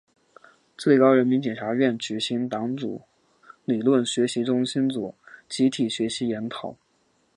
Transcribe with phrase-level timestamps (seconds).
[0.75, 3.03] 最高人民检察院举行党组
[3.65, 5.13] 理论学习中心组
[5.47, 6.75] 集体学习研讨